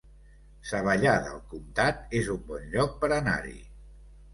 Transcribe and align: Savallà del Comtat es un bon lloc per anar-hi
Savallà 0.69 1.13
del 1.27 1.37
Comtat 1.53 2.03
es 2.23 2.35
un 2.39 2.43
bon 2.51 2.69
lloc 2.77 3.01
per 3.05 3.15
anar-hi 3.23 3.61